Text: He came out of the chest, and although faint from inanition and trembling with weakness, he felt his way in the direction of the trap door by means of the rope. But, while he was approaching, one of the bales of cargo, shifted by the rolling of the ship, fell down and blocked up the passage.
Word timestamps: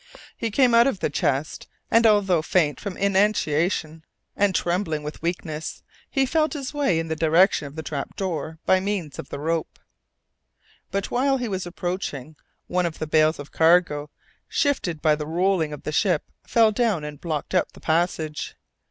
He 0.35 0.49
came 0.49 0.73
out 0.73 0.87
of 0.87 0.99
the 0.99 1.11
chest, 1.11 1.67
and 1.91 2.07
although 2.07 2.41
faint 2.41 2.79
from 2.79 2.97
inanition 2.97 4.03
and 4.35 4.55
trembling 4.55 5.03
with 5.03 5.21
weakness, 5.21 5.83
he 6.09 6.25
felt 6.25 6.53
his 6.53 6.73
way 6.73 6.97
in 6.97 7.07
the 7.07 7.15
direction 7.15 7.67
of 7.67 7.75
the 7.75 7.83
trap 7.83 8.15
door 8.15 8.57
by 8.65 8.79
means 8.79 9.19
of 9.19 9.29
the 9.29 9.37
rope. 9.37 9.77
But, 10.89 11.11
while 11.11 11.37
he 11.37 11.47
was 11.47 11.67
approaching, 11.67 12.35
one 12.65 12.87
of 12.87 12.97
the 12.97 13.05
bales 13.05 13.37
of 13.37 13.51
cargo, 13.51 14.09
shifted 14.47 15.03
by 15.03 15.13
the 15.13 15.27
rolling 15.27 15.71
of 15.71 15.83
the 15.83 15.91
ship, 15.91 16.23
fell 16.47 16.71
down 16.71 17.03
and 17.03 17.21
blocked 17.21 17.53
up 17.53 17.73
the 17.73 17.79
passage. 17.79 18.55